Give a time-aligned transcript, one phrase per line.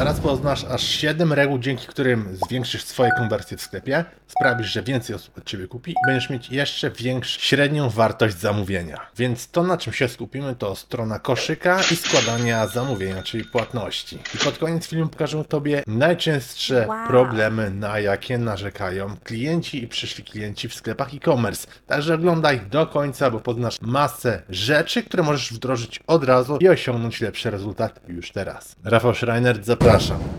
[0.00, 5.16] Zaraz poznasz aż 7 reguł, dzięki którym zwiększysz swoje konwersje w sklepie, sprawisz, że więcej
[5.16, 9.00] osób od Ciebie kupi i będziesz mieć jeszcze większą średnią wartość zamówienia.
[9.16, 14.18] Więc to, na czym się skupimy, to strona koszyka i składania zamówienia, czyli płatności.
[14.34, 17.08] I pod koniec filmu pokażę Tobie najczęstsze Wow.
[17.08, 21.66] problemy, na jakie narzekają klienci i przyszli klienci w sklepach e-commerce.
[21.86, 27.20] Także oglądaj do końca, bo poznasz masę rzeczy, które możesz wdrożyć od razu i osiągnąć
[27.20, 28.76] lepszy rezultat już teraz.
[28.84, 29.89] Rafał Schreiner, zapraszam.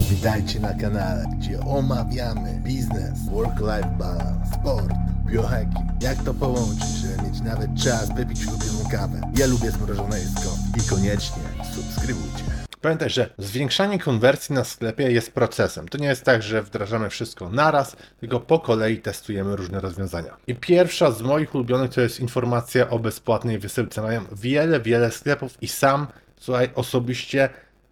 [0.00, 4.92] Witajcie na kanale, gdzie omawiamy biznes, work-life balance, sport,
[5.26, 6.02] biohacking.
[6.02, 9.20] Jak to połączyć, żeby mieć nawet czas wypić ulubioną kawę.
[9.38, 11.42] Ja lubię zmrożone jedzko i koniecznie
[11.74, 12.44] subskrybujcie.
[12.80, 15.88] Pamiętaj, że zwiększanie konwersji na sklepie jest procesem.
[15.88, 20.36] To nie jest tak, że wdrażamy wszystko naraz, tylko po kolei testujemy różne rozwiązania.
[20.46, 24.02] I pierwsza z moich ulubionych to jest informacja o bezpłatnej wysyłce.
[24.02, 26.06] Mają wiele, wiele sklepów i sam,
[26.40, 27.48] słuchaj, osobiście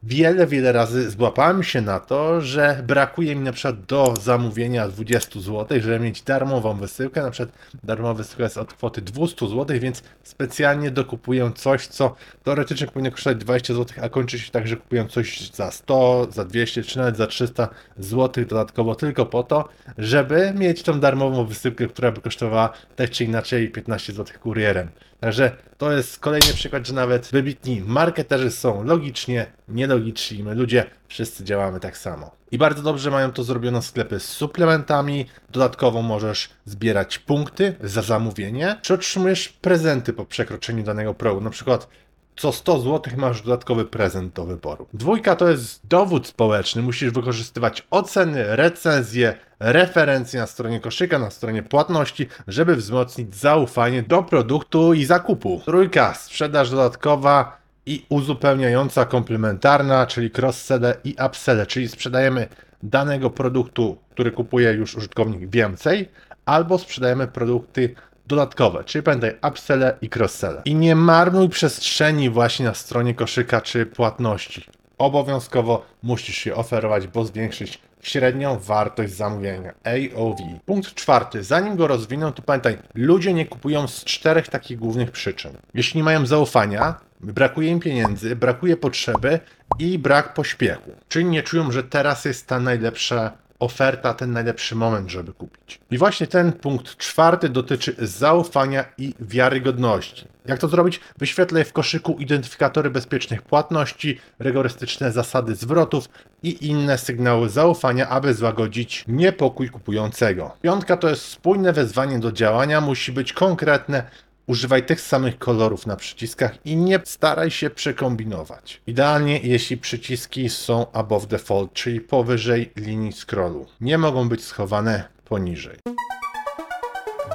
[0.07, 5.41] wiele, wiele razy złapałem się na to, że brakuje mi na przykład do zamówienia 20
[5.41, 7.23] zł, żeby mieć darmową wysyłkę.
[7.23, 12.15] Na przykład darmowa wysyłka jest od kwoty 200 zł, więc specjalnie dokupuję coś, co
[12.45, 16.45] teoretycznie powinno kosztować 20 zł, a kończy się tak, że kupuję coś za 100, za
[16.45, 21.87] 200 czy nawet za 300 zł dodatkowo tylko po to, żeby mieć tą darmową wysyłkę,
[21.87, 24.89] która by kosztowała tak czy inaczej 15 zł kurierem.
[25.21, 30.43] Także to jest kolejny przykład, że nawet wybitni marketerzy są logicznie, nielogiczni.
[30.43, 32.37] My ludzie wszyscy działamy tak samo.
[32.51, 35.27] I bardzo dobrze mają to zrobione sklepy z suplementami.
[35.51, 41.41] Dodatkowo możesz zbierać punkty za zamówienie, czy otrzymujesz prezenty po przekroczeniu danego progu.
[41.41, 41.89] Na przykład
[42.37, 44.87] co 100 zł masz dodatkowy prezent do wyboru.
[44.95, 46.83] Dwójka to jest dowód społeczny.
[46.83, 54.23] Musisz wykorzystywać oceny, recenzje, referencje na stronie koszyka, na stronie płatności, żeby wzmocnić zaufanie do
[54.23, 55.61] produktu i zakupu.
[55.65, 62.49] Trójka, sprzedaż dodatkowa i uzupełniająca komplementarna, czyli cross-selle i upselle, czyli sprzedajemy
[62.83, 66.09] danego produktu, który kupuje już użytkownik więcej,
[66.45, 67.95] albo sprzedajemy produkty
[68.27, 70.63] dodatkowe, czyli pamiętaj upselle i cross-selle.
[70.65, 74.67] I nie marnuj przestrzeni właśnie na stronie koszyka czy płatności.
[74.99, 80.37] Obowiązkowo musisz je oferować, bo zwiększyć średnią wartość zamówienia AOV.
[80.67, 81.43] Punkt czwarty.
[81.43, 85.53] Zanim go rozwinę, to pamiętaj, ludzie nie kupują z czterech takich głównych przyczyn.
[85.75, 89.41] Jeśli nie mają zaufania, brakuje im pieniędzy, brakuje potrzeby
[89.79, 90.91] i brak pośpiechu.
[91.09, 95.81] Czyli nie czują, że teraz jest ta najlepsza oferta, ten najlepszy moment, żeby kupić.
[95.91, 100.29] I właśnie ten punkt czwarty dotyczy zaufania i wiarygodności.
[100.47, 101.01] Jak to zrobić?
[101.19, 106.09] Wyświetlaj w koszyku identyfikatory bezpiecznych płatności, rygorystyczne zasady zwrotów
[106.43, 110.57] i inne sygnały zaufania, aby złagodzić niepokój kupującego.
[110.63, 114.11] Piątka to jest spójne wezwanie do działania, musi być konkretne,
[114.47, 118.81] Używaj tych samych kolorów na przyciskach i nie staraj się przekombinować.
[118.87, 123.67] Idealnie, jeśli przyciski są above default, czyli powyżej linii scrollu.
[123.81, 125.79] Nie mogą być schowane poniżej.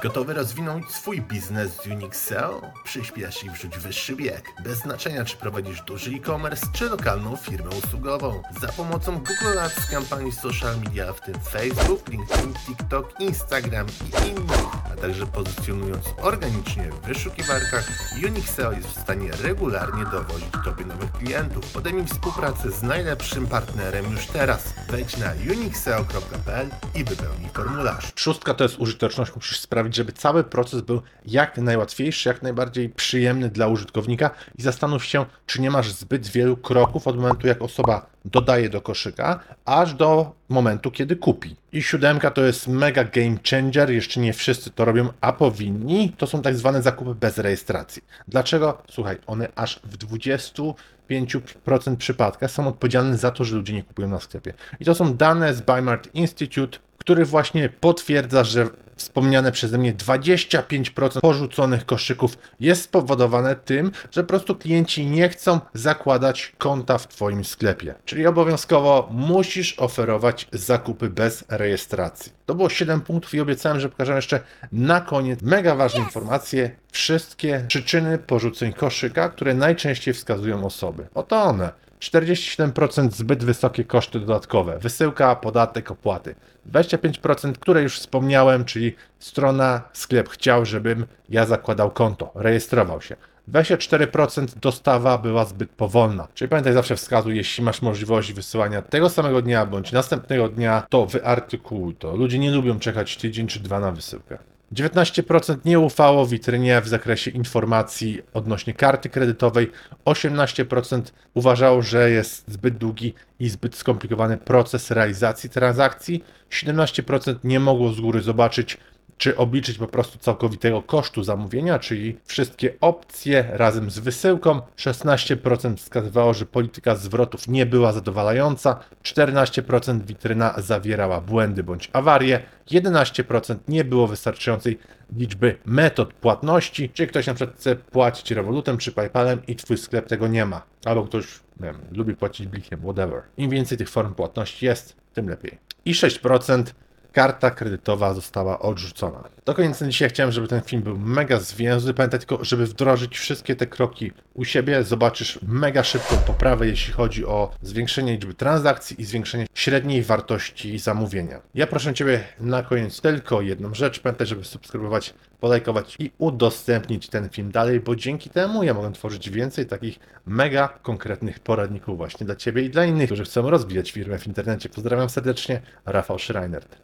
[0.02, 2.50] Gotowy rozwinąć swój biznes z Unixel?
[2.84, 4.44] Przyspiesz i wrzuć wyższy bieg.
[4.64, 8.42] Bez znaczenia, czy prowadzisz duży e-commerce, czy lokalną firmę usługową.
[8.60, 14.81] Za pomocą Google Ads, kampanii social media, w tym Facebook, LinkedIn, TikTok, Instagram i innych,
[14.92, 17.88] a także pozycjonując organicznie w wyszukiwarkach,
[18.26, 21.72] Unixel jest w stanie regularnie dowozić Tobie nowych klientów.
[21.72, 24.74] Podejmij współpracę z najlepszym partnerem już teraz.
[24.90, 28.12] Wejdź na unixel.pl i wypełnij formularz.
[28.16, 29.34] Szóstka to jest użyteczność.
[29.34, 35.04] Musisz sprawić, żeby cały proces był jak najłatwiejszy, jak najbardziej przyjemny dla użytkownika i zastanów
[35.04, 39.94] się, czy nie masz zbyt wielu kroków od momentu, jak osoba dodaje do koszyka, aż
[39.94, 41.56] do momentu, kiedy kupi.
[41.72, 43.90] I siódemka to jest mega game changer.
[43.90, 46.12] Jeszcze nie wszyscy to robią, a powinni.
[46.18, 48.02] To są tak zwane zakupy bez rejestracji.
[48.28, 48.82] Dlaczego?
[48.90, 54.20] Słuchaj, one aż w 25% przypadkach są odpowiedzialne za to, że ludzie nie kupują na
[54.20, 54.54] sklepie.
[54.80, 61.20] I to są dane z Bymart Institute, który właśnie potwierdza, że wspomniane przeze mnie 25%
[61.20, 67.44] porzuconych koszyków jest spowodowane tym, że po prostu klienci nie chcą zakładać konta w Twoim
[67.44, 67.94] sklepie.
[68.04, 72.32] Czyli obowiązkowo musisz oferować zakupy bez rejestracji.
[72.46, 74.40] To było 7 punktów i obiecałem, że pokażę jeszcze
[74.72, 76.70] na koniec mega ważne informacje.
[76.92, 81.06] Wszystkie przyczyny porzuceń koszyka, które najczęściej wskazują osoby.
[81.14, 81.82] Oto one.
[82.02, 86.34] 47% zbyt wysokie koszty dodatkowe, wysyłka, podatek, opłaty.
[86.72, 93.16] 25%, które już wspomniałem, czyli strona, sklep chciał, żebym ja zakładał konto, rejestrował się.
[93.48, 96.28] 24% dostawa była zbyt powolna.
[96.34, 101.06] Czyli pamiętaj, zawsze wskazuj, jeśli masz możliwość wysyłania tego samego dnia bądź następnego dnia, to
[101.06, 102.16] wyartykułuj to.
[102.16, 104.38] Ludzie nie lubią czekać tydzień czy dwa na wysyłkę.
[104.72, 109.70] 19% nie ufało witrynie w zakresie informacji odnośnie karty kredytowej,
[110.04, 111.02] 18%
[111.34, 118.00] uważało, że jest zbyt długi i zbyt skomplikowany proces realizacji transakcji, 17% nie mogło z
[118.00, 118.78] góry zobaczyć,
[119.22, 124.60] czy obliczyć po prostu całkowitego kosztu zamówienia, czyli wszystkie opcje razem z wysyłką.
[124.76, 132.40] 16% wskazywało, że polityka zwrotów nie była zadowalająca, 14% witryna zawierała błędy bądź awarie,
[132.70, 134.78] 11% nie było wystarczającej
[135.16, 140.08] liczby metod płatności, czyli ktoś na przykład chce płacić rewolutem czy PayPalem i twój sklep
[140.08, 141.26] tego nie ma, albo ktoś
[141.60, 143.22] wiem, lubi płacić blikiem, whatever.
[143.36, 145.58] Im więcej tych form płatności jest, tym lepiej.
[145.84, 146.64] I 6%
[147.12, 149.24] karta kredytowa została odrzucona.
[149.44, 151.94] Do końca dzisiaj chciałem, żeby ten film był mega zwięzły.
[151.94, 157.26] Pamiętaj tylko, żeby wdrożyć wszystkie te kroki u siebie, zobaczysz mega szybką poprawę, jeśli chodzi
[157.26, 161.40] o zwiększenie liczby transakcji i zwiększenie średniej wartości zamówienia.
[161.54, 164.00] Ja proszę Ciebie na koniec tylko jedną rzecz.
[164.00, 169.30] Pamiętaj, żeby subskrybować, polajkować i udostępnić ten film dalej, bo dzięki temu ja mogę tworzyć
[169.30, 174.18] więcej takich mega konkretnych poradników właśnie dla Ciebie i dla innych, którzy chcą rozwijać firmę
[174.18, 174.68] w internecie.
[174.68, 176.76] Pozdrawiam serdecznie, Rafał Schreinert.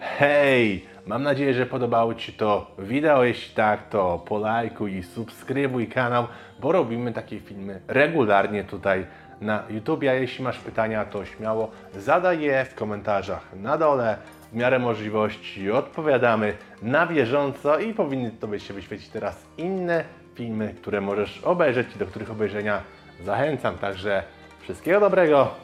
[0.00, 0.86] Hej!
[1.06, 3.24] Mam nadzieję, że podobało Ci to wideo.
[3.24, 6.26] Jeśli tak, to polajkuj i subskrybuj kanał,
[6.60, 9.06] bo robimy takie filmy regularnie tutaj
[9.40, 10.02] na YouTube.
[10.02, 14.16] A jeśli masz pytania, to śmiało zadaj je w komentarzach na dole.
[14.52, 20.04] W miarę możliwości odpowiadamy na bieżąco i powinny Tobie się wyświecić teraz inne
[20.34, 22.82] filmy, które możesz obejrzeć i do których obejrzenia
[23.24, 23.78] zachęcam.
[23.78, 24.22] Także
[24.60, 25.54] wszystkiego dobrego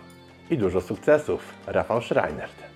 [0.50, 1.54] i dużo sukcesów.
[1.66, 2.73] Rafał Schreinert.